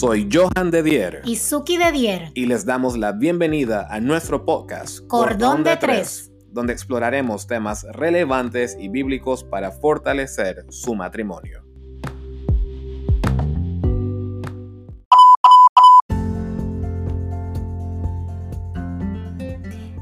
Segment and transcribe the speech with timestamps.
[0.00, 1.20] Soy Johan de Dier.
[1.26, 2.32] Y Suki de Dier.
[2.32, 8.78] Y les damos la bienvenida a nuestro podcast Cordón, de, Tres, donde exploraremos temas relevantes
[8.80, 11.69] y bíblicos para fortalecer su matrimonio.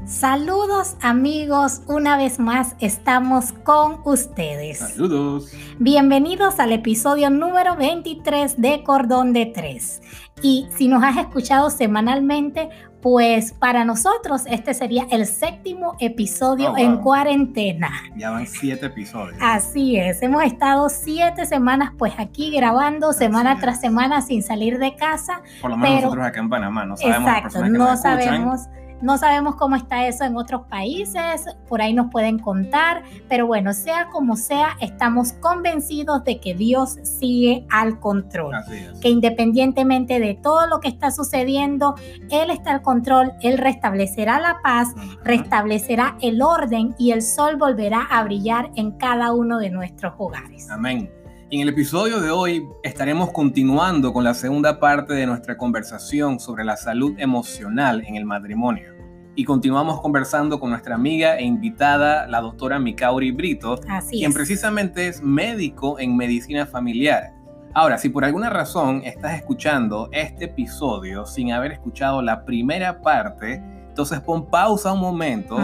[0.09, 4.79] Saludos amigos, una vez más estamos con ustedes.
[4.79, 5.53] Saludos.
[5.77, 10.01] Bienvenidos al episodio número 23 de Cordón de Tres.
[10.41, 12.69] Y si nos has escuchado semanalmente,
[13.03, 17.91] pues para nosotros este sería el séptimo episodio oh, en cuarentena.
[18.15, 19.37] Ya van siete episodios.
[19.39, 24.95] Así es, hemos estado siete semanas pues aquí grabando semana tras semana sin salir de
[24.95, 25.43] casa.
[25.61, 27.29] Por lo menos nosotros acá en Panamá no sabemos.
[27.29, 28.61] Exacto, no sabemos
[29.01, 33.73] no sabemos cómo está eso en otros países, por ahí nos pueden contar, pero bueno,
[33.73, 38.55] sea como sea, estamos convencidos de que Dios sigue al control.
[39.01, 41.95] Que independientemente de todo lo que está sucediendo,
[42.29, 44.89] Él está al control, Él restablecerá la paz,
[45.23, 50.69] restablecerá el orden y el sol volverá a brillar en cada uno de nuestros hogares.
[50.69, 51.18] Amén.
[51.51, 56.63] En el episodio de hoy estaremos continuando con la segunda parte de nuestra conversación sobre
[56.63, 58.93] la salud emocional en el matrimonio.
[59.33, 63.79] Y continuamos conversando con nuestra amiga e invitada, la doctora Mikauri Brito,
[64.11, 67.33] quien precisamente es médico en medicina familiar.
[67.73, 73.59] Ahora, si por alguna razón estás escuchando este episodio sin haber escuchado la primera parte,
[73.99, 75.57] entonces pon pausa un momento,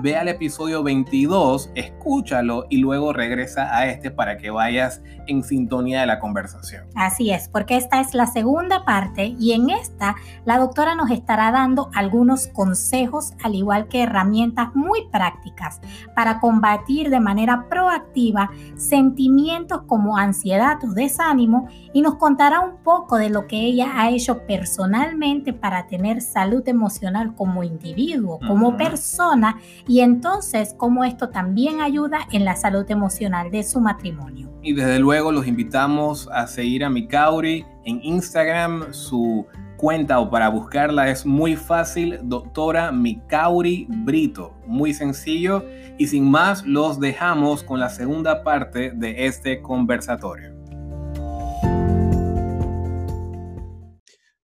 [0.00, 6.00] ve al episodio 22, escúchalo y luego regresa a este para que vayas en sintonía
[6.00, 6.86] de la conversación.
[6.94, 11.52] Así es, porque esta es la segunda parte y en esta la doctora nos estará
[11.52, 15.82] dando algunos consejos, al igual que herramientas muy prácticas
[16.16, 23.18] para combatir de manera proactiva sentimientos como ansiedad o desánimo y nos contará un poco
[23.18, 28.76] de lo que ella ha hecho personalmente para tener salud emocional como individuo individuo, como
[28.76, 34.50] persona, y entonces cómo esto también ayuda en la salud emocional de su matrimonio.
[34.62, 40.48] Y desde luego los invitamos a seguir a Mikauri en Instagram, su cuenta o para
[40.48, 45.64] buscarla es muy fácil, doctora Mikauri Brito, muy sencillo
[45.98, 50.54] y sin más los dejamos con la segunda parte de este conversatorio.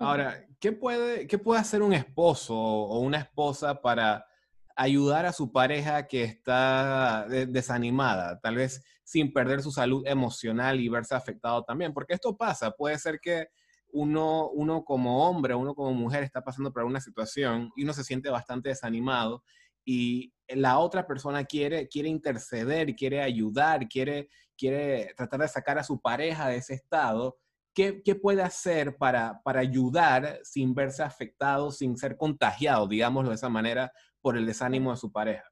[0.00, 4.26] Ahora, ¿qué puede, ¿qué puede hacer un esposo o una esposa para
[4.76, 10.88] ayudar a su pareja que está desanimada, tal vez sin perder su salud emocional y
[10.88, 11.92] verse afectado también?
[11.92, 13.48] Porque esto pasa, puede ser que
[13.90, 18.04] uno, uno como hombre, uno como mujer está pasando por una situación y uno se
[18.04, 19.42] siente bastante desanimado
[19.84, 25.84] y la otra persona quiere, quiere interceder, quiere ayudar, quiere, quiere tratar de sacar a
[25.84, 27.38] su pareja de ese estado
[28.04, 33.48] ¿qué, puede hacer para, para ayudar sin verse afectado, sin ser contagiado, digámoslo de esa
[33.48, 35.48] manera, por el desánimo de su pareja?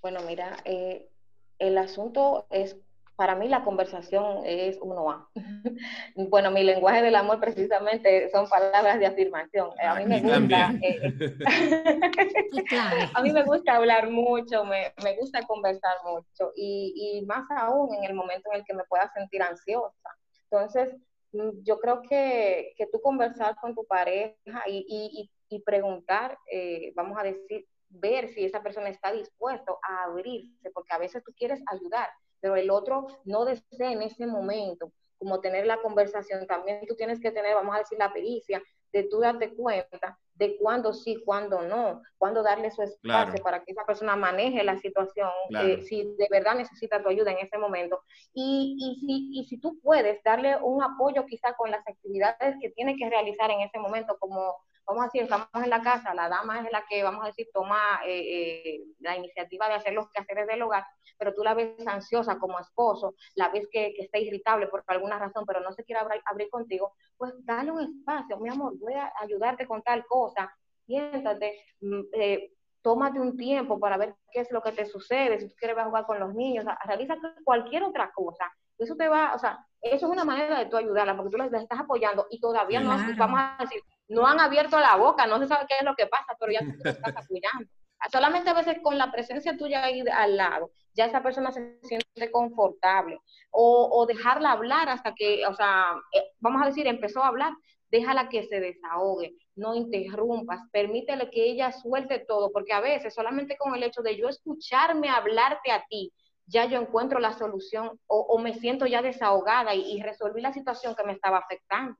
[0.00, 1.10] Bueno, mira, eh,
[1.58, 2.76] el asunto es,
[3.16, 5.28] para mí la conversación es uno a.
[6.16, 9.70] bueno, mi lenguaje del amor precisamente son palabras de afirmación.
[9.82, 11.12] A mí me gusta, eh,
[13.14, 17.94] a mí me gusta hablar mucho, me, me gusta conversar mucho y, y, más aún
[17.94, 20.10] en el momento en el que me pueda sentir ansiosa.
[20.54, 20.96] Entonces,
[21.32, 27.16] mm, yo creo que, que tú conversar con tu pareja y, y, preguntar, eh, vamos
[27.16, 31.62] a decir, ver si esa persona está dispuesto a abrirse, porque a veces tú quieres
[31.70, 32.08] ayudar,
[32.40, 36.44] pero el otro no desea en ese momento como tener la conversación.
[36.48, 38.60] También tú tienes que tener, vamos a decir, la pericia
[38.94, 43.72] de tú darte cuenta de cuándo sí, cuándo no, cuándo darle su espacio para que
[43.72, 48.00] esa persona maneje la situación, eh, si de verdad necesita tu ayuda en ese momento.
[48.32, 52.70] Y, y, si, y si tú puedes darle un apoyo quizá con las actividades que
[52.70, 54.56] tiene que realizar en ese momento, como
[54.86, 57.48] vamos a decir, estamos en la casa, la dama es la que, vamos a decir,
[57.52, 60.84] toma eh, eh, la iniciativa de hacer los quehaceres del hogar,
[61.18, 65.44] pero tú la ves ansiosa como esposo, la ves que, está irritable por alguna razón,
[65.46, 69.66] pero no se quiere abrir, contigo, pues dale un espacio, mi amor, voy a ayudarte
[69.66, 70.54] con tal cosa,
[70.86, 72.52] siéntate, mm, eh,
[72.82, 76.04] tómate un tiempo para ver qué es lo que te sucede, si tú quieres jugar
[76.04, 78.52] con los niños, realiza cualquier otra cosa.
[78.76, 81.46] Eso te va, o sea, eso es una manera de tú ayudarla, porque tú la
[81.46, 85.46] estás apoyando y todavía no, vamos a decir, no han abierto la boca, no se
[85.46, 87.70] sabe qué es lo que pasa, pero ya tú te estás apoyando.
[88.12, 92.30] Solamente a veces con la presencia tuya ahí al lado, ya esa persona se siente
[92.30, 93.18] confortable.
[93.50, 97.52] O, o dejarla hablar hasta que, o sea, eh, vamos a decir, empezó a hablar,
[97.90, 103.56] déjala que se desahogue, no interrumpas, permítele que ella suelte todo, porque a veces solamente
[103.56, 106.12] con el hecho de yo escucharme hablarte a ti,
[106.46, 110.94] ya yo encuentro la solución o, me siento ya desahogada y, y resolví la situación
[110.94, 111.96] que me estaba afectando.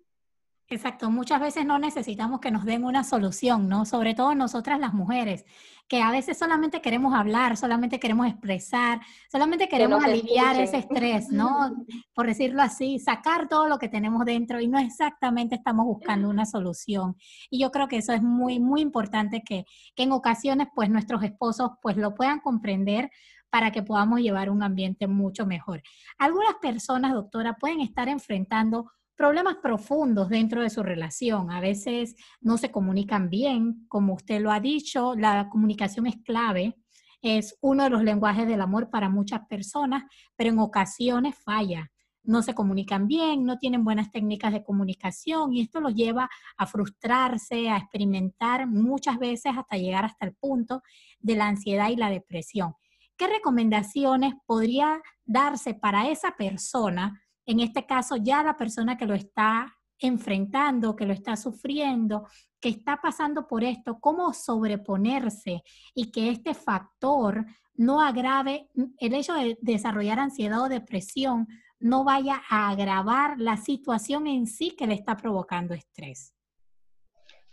[0.71, 3.85] Exacto, muchas veces no necesitamos que nos den una solución, ¿no?
[3.85, 5.45] Sobre todo nosotras las mujeres,
[5.89, 9.01] que a veces solamente queremos hablar, solamente queremos expresar,
[9.31, 11.71] solamente queremos aliviar ese estrés, ¿no?
[12.15, 16.47] Por decirlo así, sacar todo lo que tenemos dentro y no exactamente estamos buscando una
[16.47, 17.15] solución.
[17.51, 21.23] Y yo creo que eso es muy, muy importante que, que en ocasiones pues nuestros
[21.23, 23.11] esposos pues lo puedan comprender
[23.51, 25.83] para que podamos llevar un ambiente mucho mejor.
[26.19, 31.51] Algunas personas, doctora, pueden estar enfrentando problemas profundos dentro de su relación.
[31.51, 36.77] A veces no se comunican bien, como usted lo ha dicho, la comunicación es clave,
[37.23, 40.05] es uno de los lenguajes del amor para muchas personas,
[40.37, 41.91] pero en ocasiones falla.
[42.23, 46.67] No se comunican bien, no tienen buenas técnicas de comunicación y esto los lleva a
[46.67, 50.83] frustrarse, a experimentar muchas veces hasta llegar hasta el punto
[51.19, 52.75] de la ansiedad y la depresión.
[53.17, 59.15] ¿Qué recomendaciones podría darse para esa persona en este caso ya la persona que lo
[59.15, 62.27] está enfrentando, que lo está sufriendo,
[62.61, 65.63] que está pasando por esto, cómo sobreponerse
[65.95, 67.45] y que este factor
[67.75, 68.69] no agrave
[68.99, 71.47] el hecho de desarrollar ansiedad o depresión,
[71.79, 76.35] no vaya a agravar la situación en sí que le está provocando estrés.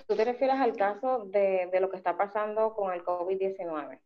[0.08, 4.00] ¿Tú te refieres al caso de, de lo que está pasando con el COVID-19?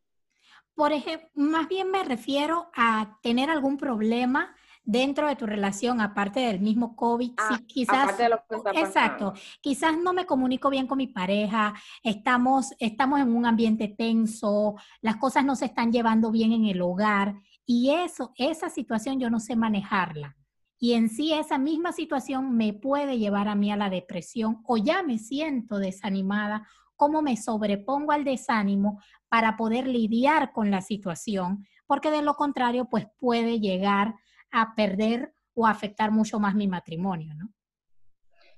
[0.76, 4.56] Por ejemplo, más bien me refiero a tener algún problema
[4.86, 9.34] dentro de tu relación, aparte del mismo COVID, ah, quizás, de lo que está exacto,
[9.62, 11.74] quizás no me comunico bien con mi pareja,
[12.04, 16.82] estamos, estamos en un ambiente tenso, las cosas no se están llevando bien en el
[16.82, 17.36] hogar
[17.66, 20.38] y eso, esa situación yo no sé manejarla.
[20.78, 24.78] Y en sí esa misma situación me puede llevar a mí a la depresión o
[24.78, 31.66] ya me siento desanimada, cómo me sobrepongo al desánimo para poder lidiar con la situación,
[31.88, 34.16] porque de lo contrario pues puede llegar
[34.56, 37.50] a perder o afectar mucho más mi matrimonio, ¿no?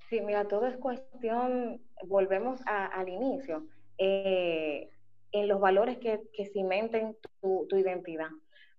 [0.10, 3.68] Sí, mira, todo es cuestión, volvemos al inicio,
[3.98, 4.90] eh,
[5.32, 6.22] en los valores que,
[6.54, 8.30] cimenten tu, identidad.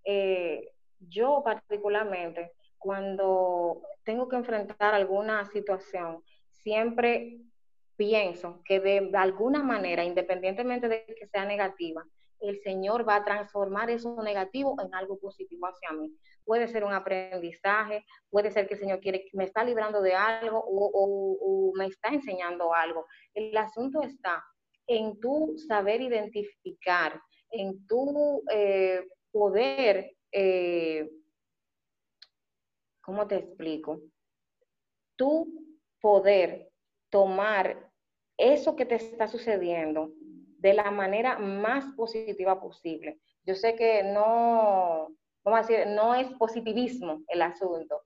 [0.04, 6.22] Eh, yo particularmente, cuando tengo que enfrentar alguna situación,
[6.52, 7.40] siempre
[7.96, 12.06] pienso que de alguna manera, independientemente de que sea negativa,
[12.40, 16.14] el Señor va a transformar eso negativo en algo positivo hacia mí
[16.48, 20.64] puede ser un aprendizaje, puede ser que el Señor quiere, me está librando de algo
[20.66, 23.04] o, me está enseñando algo.
[23.34, 24.42] El asunto está
[24.86, 27.20] en tu saber identificar,
[27.50, 31.10] en tu eh, poder, eh,
[33.02, 34.00] ¿cómo te explico?
[35.16, 35.52] Tu
[36.00, 36.70] poder
[37.10, 37.90] tomar
[38.38, 40.14] eso que te está sucediendo
[40.58, 43.18] de la manera más positiva posible.
[43.44, 45.08] Yo sé que no,
[45.44, 48.02] vamos a decir, no es positivismo el asunto,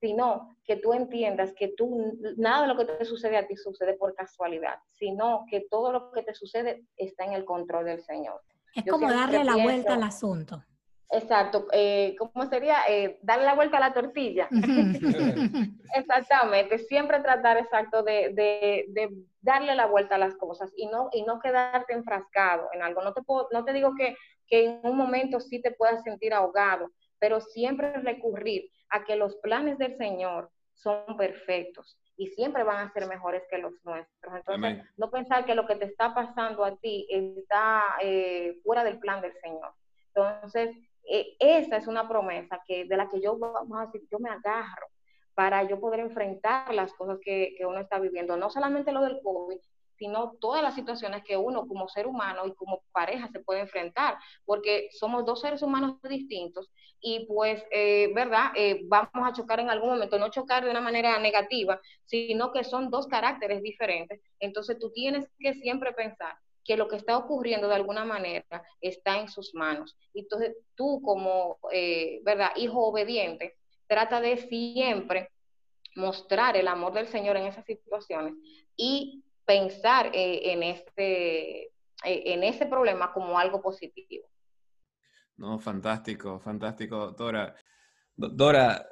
[0.00, 3.94] sino que tú entiendas que tú, nada de lo que te sucede a ti sucede
[3.94, 8.40] por casualidad, sino que todo lo que te sucede está en el control del Señor.
[8.74, 10.62] Es como darle la vuelta al asunto.
[11.10, 12.82] Exacto, eh, ¿cómo sería?
[12.86, 14.46] Eh, darle la vuelta a la tortilla.
[15.94, 19.08] Exactamente, siempre tratar exacto de, de, de,
[19.40, 23.02] darle la vuelta a las cosas y no, y no quedarte enfrascado en algo.
[23.02, 24.16] No te, puedo, no te digo que,
[24.46, 29.36] que en un momento sí te puedas sentir ahogado, pero siempre recurrir a que los
[29.36, 34.34] planes del Señor son perfectos y siempre van a ser mejores que los nuestros.
[34.34, 38.98] Entonces, no pensar que lo que te está pasando a ti está eh, fuera del
[38.98, 39.72] plan del Señor.
[40.08, 40.76] Entonces,
[41.10, 44.30] eh, esa es una promesa que, de la que yo, vamos a decir, yo me
[44.30, 44.86] agarro
[45.34, 48.36] para yo poder enfrentar las cosas que, que uno está viviendo.
[48.36, 49.58] No solamente lo del COVID,
[49.98, 54.16] sino todas las situaciones que uno como ser humano y como pareja se puede enfrentar,
[54.44, 58.52] porque somos dos seres humanos distintos y pues, eh, ¿verdad?
[58.54, 62.64] Eh, vamos a chocar en algún momento, no chocar de una manera negativa, sino que
[62.64, 64.20] son dos caracteres diferentes.
[64.40, 66.36] Entonces tú tienes que siempre pensar
[66.68, 69.96] que lo que está ocurriendo de alguna manera está en sus manos.
[70.12, 72.50] Entonces tú como, eh, ¿verdad?
[72.56, 73.56] Hijo obediente,
[73.86, 75.30] trata de siempre
[75.96, 78.34] mostrar el amor del Señor en esas situaciones
[78.76, 81.72] y pensar eh, en, este, eh,
[82.04, 84.28] en ese problema como algo positivo.
[85.38, 87.56] No, fantástico, fantástico, Dora.
[88.14, 88.86] Dora,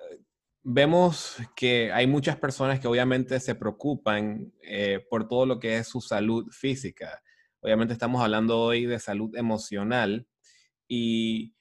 [0.62, 5.88] vemos que hay muchas personas que obviamente se preocupan eh, por todo lo que es
[5.88, 7.22] su salud física.
[7.66, 10.24] Obviamente estamos hablando hoy de salud emocional
[10.86, 11.52] y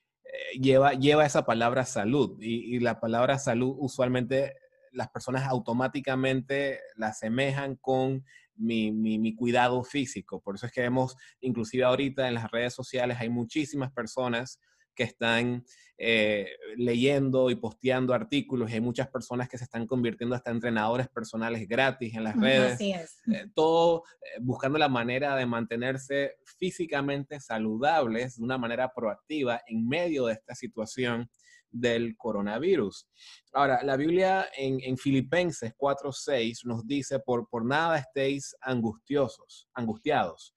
[0.54, 4.54] lleva, lleva esa palabra salud y, la palabra salud usualmente
[4.92, 10.42] las personas automáticamente la asemejan con mi, mi, cuidado físico.
[10.42, 14.60] Por eso es que vemos, inclusive ahorita en las redes sociales, hay muchísimas personas
[14.96, 15.66] que están
[15.98, 21.08] eh, leyendo y posteando artículos y hay muchas personas que se están convirtiendo hasta entrenadores
[21.08, 22.74] personales gratis en las redes.
[22.74, 23.22] Así es.
[23.32, 29.88] Eh, todo eh, buscando la manera de mantenerse físicamente saludables de una manera proactiva en
[29.88, 31.30] medio de esta situación
[31.72, 33.08] del coronavirus.
[33.54, 40.55] Ahora, la Biblia en, en Filipenses 4:6 nos dice, por, por nada estéis angustiosos, angustiados.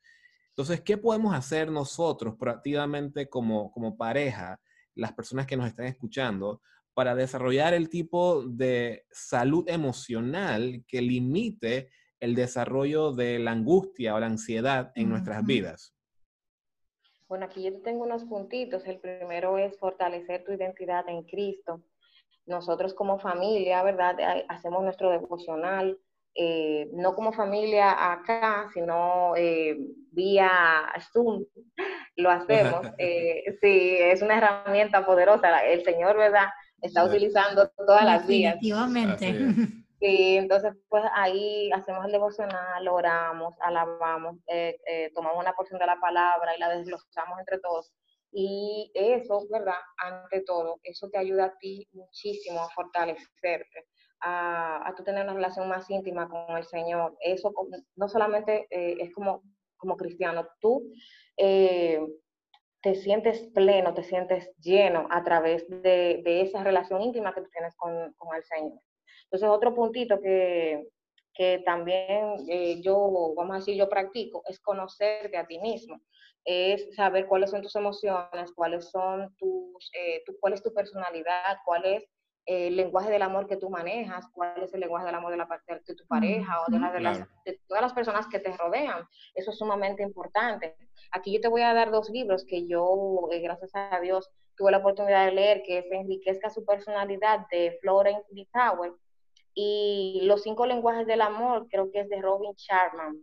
[0.58, 4.60] Entonces, ¿qué podemos hacer nosotros proactivamente como, como pareja,
[4.96, 6.62] las personas que nos están escuchando,
[6.94, 14.18] para desarrollar el tipo de salud emocional que limite el desarrollo de la angustia o
[14.18, 15.94] la ansiedad en nuestras vidas?
[17.28, 18.84] Bueno, aquí yo tengo unos puntitos.
[18.84, 21.84] El primero es fortalecer tu identidad en Cristo.
[22.46, 24.16] Nosotros como familia, ¿verdad?
[24.48, 26.00] Hacemos nuestro devocional,
[26.40, 29.76] eh, no como familia acá, sino eh,
[30.12, 30.50] vía
[31.12, 31.44] Zoom,
[32.16, 32.86] lo hacemos.
[32.98, 35.60] Eh, sí, es una herramienta poderosa.
[35.60, 36.46] El Señor, ¿verdad?
[36.80, 38.54] Está utilizando todas las vías.
[38.54, 39.34] Definitivamente.
[40.00, 45.86] Y entonces, pues ahí hacemos el devocional, oramos, alabamos, eh, eh, tomamos una porción de
[45.86, 47.92] la palabra y la desglosamos entre todos.
[48.32, 49.80] Y eso, ¿verdad?
[49.96, 53.86] Ante todo, eso te ayuda a ti muchísimo a fortalecerte,
[54.20, 57.16] a, a tú tener una relación más íntima con el Señor.
[57.20, 57.52] Eso
[57.96, 59.42] no solamente eh, es como,
[59.76, 60.92] como cristiano, tú
[62.80, 67.48] te sientes pleno, te sientes lleno a través de, de, esa relación íntima que tú
[67.50, 68.80] tienes con, con el Señor.
[69.24, 70.88] Entonces, otro puntito que,
[71.34, 76.00] que también eh, yo, vamos a decir, yo practico, es conocerte a ti mismo,
[76.44, 81.58] es saber cuáles son tus emociones, cuáles son tus, eh, tu, cuál es tu personalidad,
[81.64, 82.04] cuál es
[82.48, 85.46] el lenguaje del amor que tú manejas, cuál es el lenguaje del amor de la
[85.46, 89.06] parte de tu pareja o de, de, las, de, todas las personas que te rodean.
[89.34, 90.74] Eso es sumamente importante.
[91.12, 94.70] Aquí yo te voy a dar dos libros que yo, eh, gracias a Dios, tuve
[94.70, 98.48] la oportunidad de leer, que es Enriquezca su personalidad de Florence D.
[98.50, 98.92] Tower
[99.52, 103.20] y Los cinco lenguajes del amor, creo que es de Robin Sharman.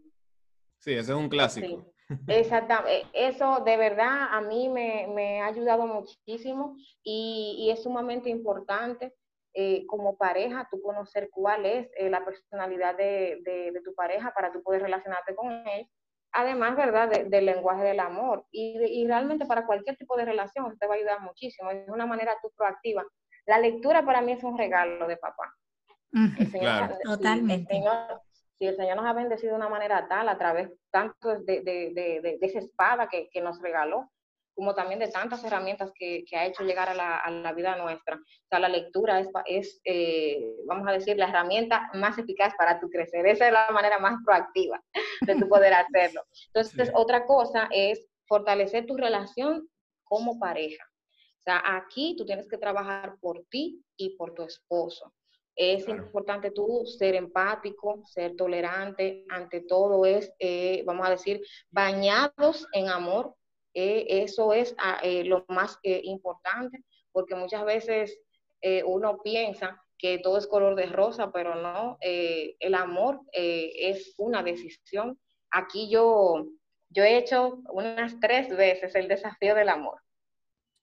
[0.78, 1.95] Sí, ese es un clásico.
[2.28, 3.08] Exactamente.
[3.14, 9.14] Eso de verdad a mí me, ha ayudado muchísimo y, es sumamente importante
[9.54, 14.62] eh, como pareja tú conocer cuál es eh, la personalidad de, tu pareja para tú
[14.62, 15.88] poder relacionarte con él.
[16.32, 18.46] Además, ¿verdad?, del lenguaje del amor.
[18.52, 21.72] Y, y realmente para cualquier tipo de relación te va a ayudar muchísimo.
[21.72, 23.06] Es una manera tú proactiva.
[23.46, 25.54] La lectura para mí es un regalo de papá
[27.04, 27.84] Totalmente.
[28.58, 31.92] Si el, Señor, nos ha bendecido de una manera tal, a través tanto de, de,
[31.94, 34.12] de, esa espada que, que, nos regaló,
[34.54, 37.76] como también de tantas herramientas que, que ha hecho llegar a la, a la, vida
[37.76, 38.16] nuestra.
[38.16, 42.80] O sea, la lectura es, es eh, vamos a decir, la herramienta más eficaz para
[42.80, 43.28] tu crecer.
[43.28, 44.82] Esa es la manera más proactiva
[45.22, 46.24] de tu poder hacerlo.
[46.48, 49.68] Entonces, otra cosa es fortalecer tu relación
[50.06, 50.86] como pareja.
[51.40, 55.14] O sea, aquí tú tienes que trabajar por ti y por tu esposo.
[55.56, 62.68] Es importante tú ser empático, ser tolerante, ante todo es, eh, vamos a decir, bañados
[62.74, 63.36] en amor.
[63.74, 68.20] Eh, eso es ah, eh, lo más importante, porque muchas veces
[68.86, 75.20] uno piensa que todo es color de rosa, pero no, el amor es una decisión.
[75.52, 76.48] Aquí yo,
[76.90, 80.02] yo he hecho unas tres veces el desafío del amor.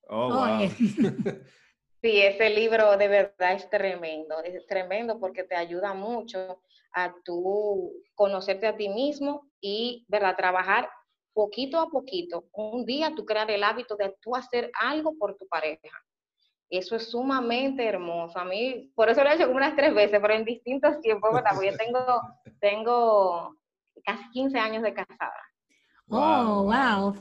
[0.06, 0.68] Oh, wow.
[2.02, 6.60] Sí, ese libro de verdad es tremendo, es tremendo porque te ayuda mucho
[6.92, 10.36] a tú conocerte a ti mismo y ¿verdad?
[10.36, 10.90] trabajar
[11.32, 12.48] poquito a poquito.
[12.54, 16.02] Un día tú crear el hábito de tú hacer algo por tu pareja.
[16.68, 18.36] Eso es sumamente hermoso.
[18.36, 21.32] A mí, por eso lo he hecho como unas tres veces, pero en distintos tiempos,
[21.32, 21.52] ¿verdad?
[21.54, 22.00] Porque yo tengo,
[22.60, 23.56] tengo
[24.04, 25.40] casi 15 años de casada.
[26.08, 27.14] Oh, wow.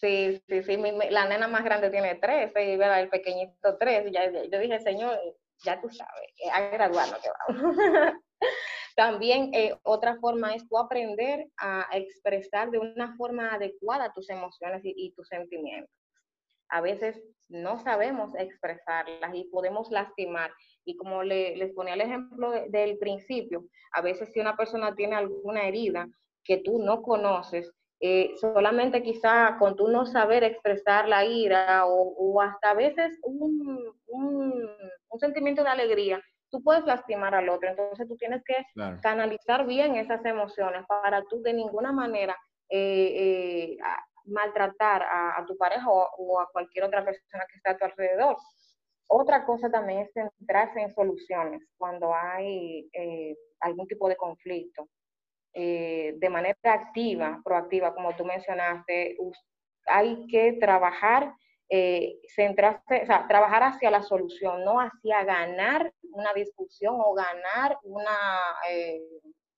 [0.00, 0.78] Sí, sí, sí,
[1.10, 4.06] la nena más grande tiene tres, y el pequeñito tres.
[4.06, 5.18] Y ya, yo dije, señor,
[5.62, 7.76] ya tú sabes, eh, a graduarnos que vamos.
[8.96, 14.80] También eh, otra forma es tú aprender a expresar de una forma adecuada tus emociones
[14.84, 15.94] y, tus sentimientos.
[16.70, 20.50] A veces no sabemos expresarlas y podemos lastimar.
[20.84, 25.16] Y como le, les ponía el ejemplo del principio, a veces si una persona tiene
[25.16, 26.08] alguna herida
[26.44, 32.40] que tú no conoces, eh, solamente quizá con tú no saber expresar la ira o,
[32.40, 34.70] hasta a veces un, un,
[35.18, 37.68] sentimiento de alegría, tú puedes lastimar al otro.
[37.68, 38.56] Entonces tú tienes que
[39.02, 42.34] canalizar bien esas emociones para tú de ninguna manera
[42.70, 43.78] eh, eh,
[44.24, 48.36] maltratar a, tu pareja o, a cualquier otra persona que está a tu alrededor.
[49.08, 52.88] Otra cosa también es centrarse en soluciones cuando hay
[53.60, 54.88] algún tipo de conflicto.
[56.20, 59.16] De manera activa, proactiva, como tú mencionaste,
[59.86, 61.34] hay que trabajar
[61.70, 67.78] eh, centrarse, o sea, trabajar hacia la solución, no hacia ganar una discusión o ganar
[67.84, 68.18] una,
[68.68, 69.00] eh,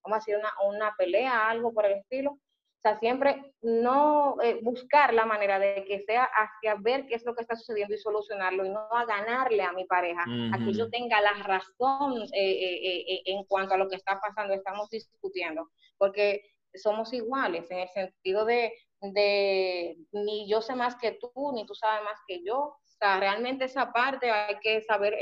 [0.02, 2.38] vamos a decir, una, una pelea, algo por el estilo,
[2.84, 7.24] o sea, siempre no eh, buscar la manera de que sea hacia ver qué es
[7.24, 10.72] lo que está sucediendo y solucionarlo y no a ganarle a mi pareja, a que
[10.72, 15.70] yo tenga la razón eh, eh, en cuanto a lo que está pasando, estamos discutiendo,
[15.96, 16.42] porque
[16.74, 21.74] somos iguales en el sentido de, de ni yo sé más que tú, ni tú
[21.74, 22.58] sabes más que yo.
[22.58, 25.14] O sea, realmente esa parte hay que saber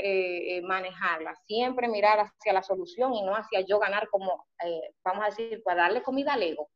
[0.63, 4.45] manejarla, siempre mirar hacia la solución y no hacia yo ganar como,
[5.03, 6.69] vamos a decir, para darle comida al ego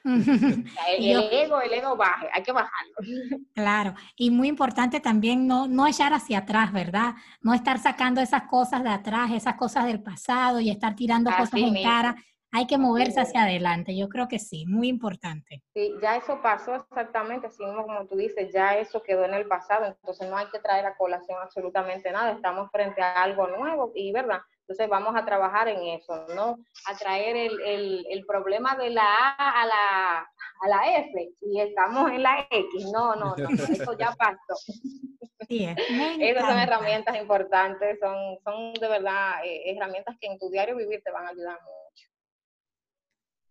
[0.04, 2.94] el, ego, el ego baje, hay que bajarlo.
[3.54, 7.14] Claro, y muy importante también no, no echar hacia atrás, ¿verdad?
[7.42, 11.60] No estar sacando esas cosas de atrás, esas cosas del pasado y estar tirando cosas
[11.60, 12.16] en cara.
[12.52, 15.62] Hay que moverse hacia adelante, yo creo que sí, muy importante.
[15.72, 19.46] Sí, ya eso pasó exactamente, así mismo como tú dices, ya eso quedó en el
[19.46, 23.92] pasado, entonces no hay que traer a colación absolutamente nada, estamos frente a algo nuevo
[23.94, 24.40] y, ¿verdad?
[24.70, 26.56] Entonces vamos a trabajar en eso, ¿no?
[26.86, 30.18] A traer el, el, problema de la A a la,
[30.60, 32.84] a la F y estamos en la X.
[32.92, 34.54] No, no, no, eso ya pasó.
[35.48, 35.66] Sí,
[36.20, 41.02] Esas son herramientas importantes, son, son de verdad eh, herramientas que en tu diario vivir
[41.02, 41.79] te van a ayudar mucho.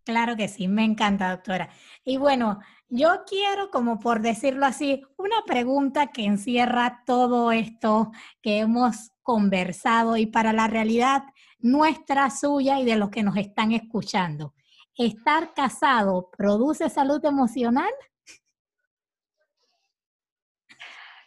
[0.04, 1.68] Claro que sí, me encanta, doctora.
[2.04, 8.10] Y bueno, yo quiero, como por decirlo así, una pregunta que encierra todo esto
[8.42, 11.24] que hemos conversado y para la realidad
[11.58, 14.54] nuestra, suya y de los que nos están escuchando.
[14.96, 17.90] ¿Estar casado produce salud emocional?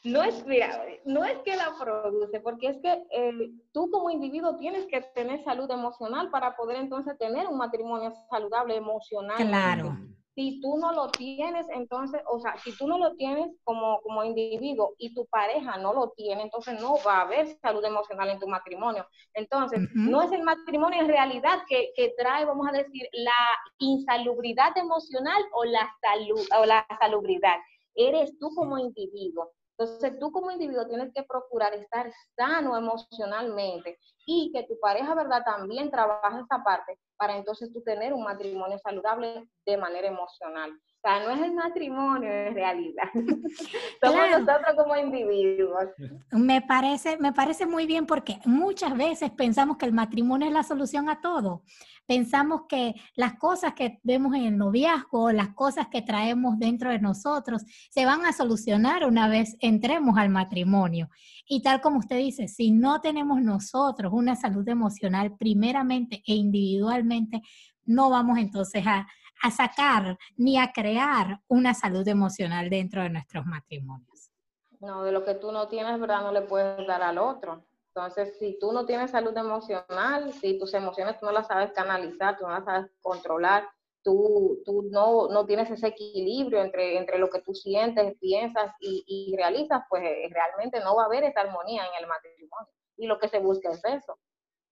[0.03, 4.57] No es, mira, no es que la produce, porque es que eh, tú como individuo
[4.57, 9.37] tienes que tener salud emocional para poder entonces tener un matrimonio saludable emocional.
[9.37, 9.97] Claro
[10.35, 14.23] si tú no lo tienes, entonces, o sea, si tú no lo tienes como, como
[14.23, 18.39] individuo y tu pareja no lo tiene, entonces no va a haber salud emocional en
[18.39, 19.05] tu matrimonio.
[19.33, 23.31] Entonces, no es el matrimonio en realidad que, que, trae, vamos a decir, la
[23.77, 27.57] insalubridad emocional o la salud o la salubridad.
[27.95, 29.51] Eres tú como individuo.
[29.77, 35.43] Entonces, tú como individuo tienes que procurar estar sano emocionalmente y que tu pareja, ¿verdad?,
[35.43, 40.71] también trabaje esa parte para entonces tú tener un matrimonio saludable de manera emocional.
[40.71, 43.09] O sea, no es el matrimonio en realidad.
[44.01, 45.85] Somos nosotros como individuos.
[46.31, 50.63] Me parece, me parece muy bien porque muchas veces pensamos que el matrimonio es la
[50.63, 51.63] solución a todo.
[52.05, 56.99] Pensamos que las cosas que vemos en el noviazgo, las cosas que traemos dentro de
[56.99, 61.09] nosotros, se van a solucionar una vez entremos al matrimonio.
[61.45, 67.41] Y tal como usted dice, si no tenemos nosotros una salud emocional primeramente e individualmente,
[67.85, 69.07] no vamos entonces a
[69.43, 74.31] a sacar ni a crear una salud emocional dentro de nuestros matrimonios.
[74.79, 76.21] No, de lo que tú no tienes, ¿verdad?
[76.21, 77.65] No le puedes dar al otro.
[77.89, 82.37] Entonces, si tú no tienes salud emocional, si tus emociones tú no las sabes canalizar,
[82.37, 83.67] tú no las sabes controlar,
[84.01, 89.03] tú, tú no, no tienes ese equilibrio entre, entre lo que tú sientes, piensas y,
[89.05, 92.71] y realizas, pues eh, realmente no va a haber esa armonía en el matrimonio.
[92.97, 94.19] Y lo que se busca es eso.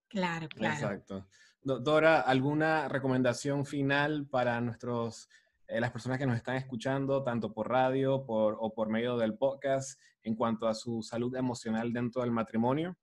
[0.08, 0.74] Claro, claro.
[0.74, 1.28] Exacto.
[1.64, 5.30] Doctora, ¿alguna recomendación final para nuestros,
[5.68, 9.38] eh, las personas que nos están escuchando, tanto por radio por, o por medio del
[9.38, 12.98] podcast, en cuanto a su salud emocional dentro del matrimonio?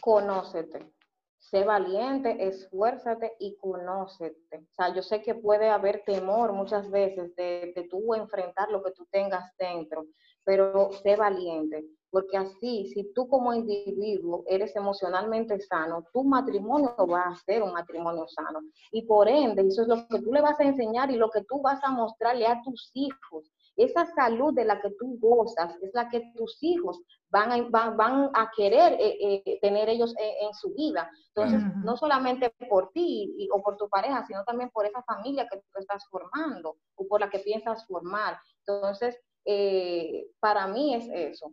[0.00, 0.90] Conócete.
[1.38, 4.56] Sé valiente, esfuérzate y conócete.
[4.56, 8.82] O sea, yo sé que puede haber temor muchas veces de, de tú enfrentar lo
[8.82, 10.06] que tú tengas dentro,
[10.42, 17.22] pero sé valiente porque así, si tú como individuo eres emocionalmente sano, tu matrimonio va
[17.22, 18.60] a ser un matrimonio sano.
[18.92, 21.42] Y por ende, eso es lo que tú le vas a enseñar y lo que
[21.42, 23.50] tú vas a mostrarle a tus hijos.
[23.76, 28.30] Esa salud de la que tú gozas es la que tus hijos van a, van,
[28.32, 31.10] a querer eh, eh, tener ellos en, su vida.
[31.34, 35.58] Entonces, no solamente por ti o por tu pareja, sino también por esa familia que
[35.58, 38.38] tú estás formando o por la que piensas formar.
[38.60, 41.52] Entonces, eh, para mí es eso.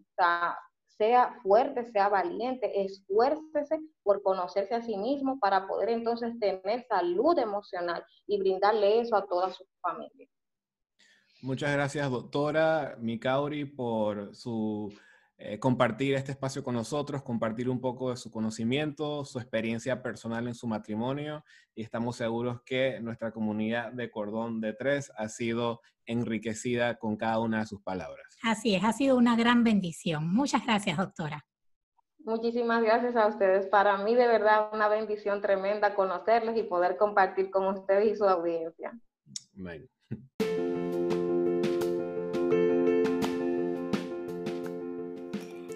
[0.88, 7.38] sea fuerte, sea valiente, esfuércese por conocerse a sí mismo para poder entonces tener salud
[7.40, 10.28] emocional y brindarle eso a toda su familia.
[11.42, 14.94] Muchas gracias, doctora Mikauri, por su
[15.44, 20.48] eh, compartir este espacio con nosotros, compartir un poco de su conocimiento, su experiencia personal
[20.48, 25.82] en su matrimonio y estamos seguros que nuestra comunidad de Cordón de Tres ha sido
[26.06, 28.38] enriquecida con cada una de sus palabras.
[28.44, 30.32] Así es, ha sido una gran bendición.
[30.32, 31.44] Muchas gracias, doctora.
[32.20, 33.66] Muchísimas gracias a ustedes.
[33.66, 38.26] Para mí de verdad una bendición tremenda conocerles y poder compartir con ustedes y su
[38.26, 38.94] audiencia.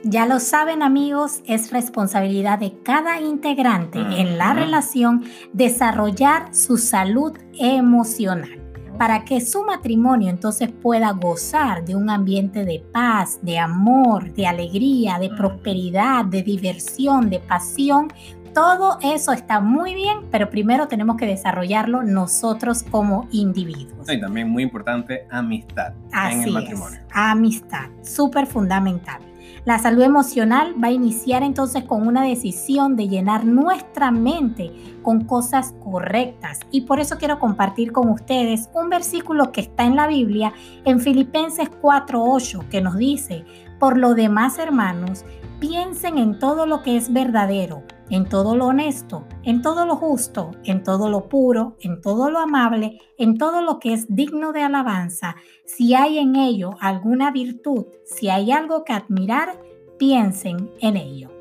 [0.08, 7.36] Ya lo saben amigos, es responsabilidad de cada integrante en la relación desarrollar su salud
[7.60, 8.62] emocional
[9.00, 14.46] para que su matrimonio entonces pueda gozar de un ambiente de paz, de amor, de
[14.46, 18.14] alegría, de prosperidad, de diversión, de pasión.
[18.54, 24.08] Todo eso está muy bien, pero primero tenemos que desarrollarlo nosotros como individuos.
[24.08, 25.94] Y también muy importante, amistad
[26.32, 27.00] en el matrimonio.
[27.12, 29.20] amistad, súper fundamental.
[29.66, 35.26] La salud emocional va a iniciar entonces con una decisión de llenar nuestra mente con
[35.26, 36.60] cosas correctas.
[36.70, 40.54] Y por eso quiero compartir con ustedes un versículo que está en la Biblia,
[40.86, 43.44] en Filipenses 4.8, que nos dice,
[43.80, 45.26] por lo demás hermanos,
[45.60, 50.52] piensen en todo lo que es verdadero en todo lo honesto, en todo lo justo,
[50.64, 54.64] en todo lo puro, en todo lo amable, en todo lo que es digno de
[54.64, 59.60] alabanza, si hay en ello alguna virtud, si hay algo que admirar,
[59.98, 61.32] piensen en ello.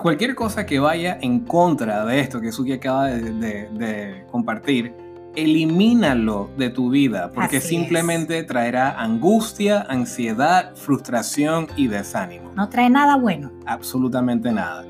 [0.00, 4.94] Cualquier cosa que vaya en contra de esto que Suki acaba de, compartir,
[5.36, 12.50] elimínalo de tu vida, porque simplemente traerá angustia, ansiedad, frustración y desánimo.
[12.56, 13.52] No trae nada bueno.
[13.66, 14.84] Absolutamente nada.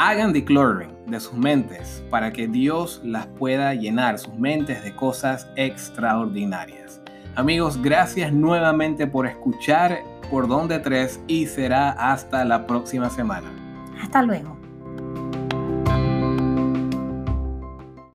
[0.00, 5.48] Hagan decluttering de sus mentes para que Dios las pueda llenar, sus mentes, de cosas
[5.56, 7.00] extraordinarias.
[7.34, 9.98] Amigos, gracias nuevamente por escuchar
[10.30, 13.48] por Donde Tres y será hasta la próxima semana.
[14.00, 14.57] Hasta luego.